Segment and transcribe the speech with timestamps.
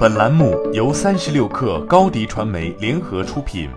[0.00, 3.68] 本栏目由三十六氪高低传媒联合出品。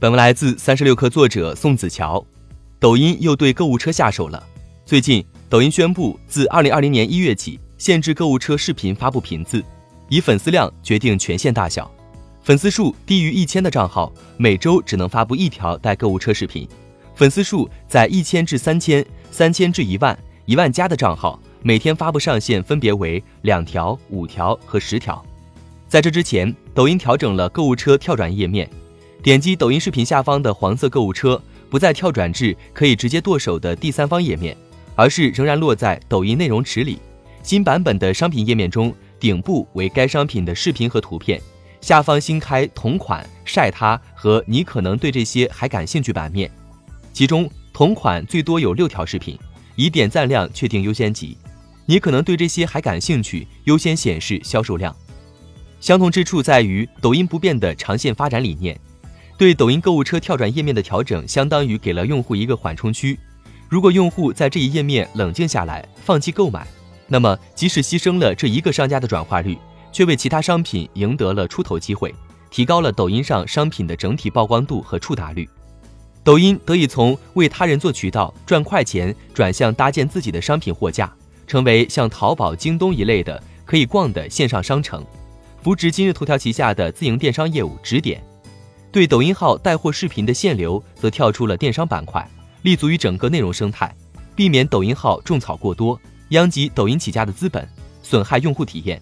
[0.00, 2.24] 本文来自三十六氪作者宋子乔。
[2.80, 4.42] 抖音又对购物车下手了。
[4.86, 9.62] 最近，抖音宣布自二零二零年一月起，限制购物车视频发布频次，
[10.08, 11.90] 以粉丝量决定权限大小。
[12.40, 16.66] 粉丝数低于一千的账号，每周只能发布一条带购物车视频；
[17.14, 21.38] 粉丝数在一千至三千、三千至一万、一万加的账号。
[21.62, 25.24] 每天发布上限分别为两条、五条和十条。
[25.88, 28.68] 在这之前，抖音调整了购物车跳转页面，
[29.22, 34.56] 点击抖音视频下方的黄色购物车，不再跳转至可以直接剁手的第三方页面，
[34.94, 36.98] 而是仍然落在抖音内容池里。
[37.42, 41.40] 新版本的商品页面中，顶部为该商品的视频和图片，
[41.80, 46.50] 下方新开同款、晒它和你可能对这些还感兴趣版面，
[47.12, 49.38] 其中同款最多有六条视频，
[49.74, 51.36] 以点赞量确定优先级。
[51.90, 54.94] 你可能对这些还感兴趣，优先显示销售量。
[55.80, 58.78] 相同之处在于抖音不变的长线发展理念，
[59.38, 63.18] 对抖音购物车跳转页面的调整，相当于给了用户一个缓冲区。
[63.70, 66.66] 如果用户在这一页面冷静下来，放弃购买，
[67.06, 69.56] 那么即使牺牲了这一个商家的转化率，
[69.90, 72.14] 却为其他商品赢得了出头机会，
[72.50, 75.48] 提高了抖音上商品的整体曝光度和触达率。
[76.22, 81.10] 抖音得以从为他人做渠道赚快钱，转向搭建自己的商品货架。
[81.48, 85.04] 成为像淘宝、京东一类的可以逛的线上商城，
[85.62, 88.22] 扶植今日头条旗下的自营电商业务指点，
[88.92, 92.24] 对抖音号带货视频的限流则跳出了电商板块，
[92.62, 93.92] 立足于整个内容生态，
[94.36, 97.66] 避免抖音号种草过多，殃及抖音起家的资本，
[98.02, 99.00] 损害用户体验。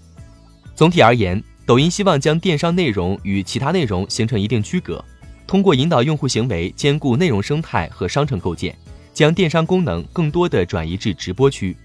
[0.75, 5.05] 总体而言，抖音希望将电商内容与其他内容形成一定区隔，
[5.49, 8.77] 通过引导用户行为兼顾内容生态和商城构建，
[9.13, 11.77] 将电商功能更多的转移至直播区。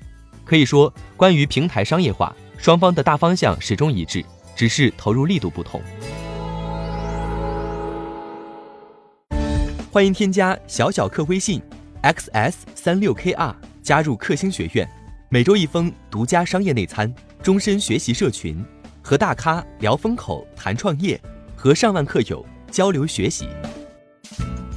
[0.43, 4.23] 可以说，关于平台商业化，双方的大方向始终一致，
[4.55, 5.81] 只是投入力度不同。
[9.91, 11.61] 欢迎添加小小客微信
[12.03, 14.89] ，xs 三六 kr，加入克星学院，
[15.29, 18.63] 每周一封独家商业内参，终身学习社群，
[19.01, 21.19] 和大咖聊风口、谈创业，
[21.55, 23.47] 和上万客友交流学习。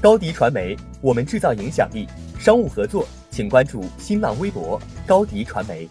[0.02, 2.06] 高迪传媒，我们制造影响力。
[2.38, 3.06] 商务合作。
[3.34, 5.88] 请关注新浪微博高迪传媒。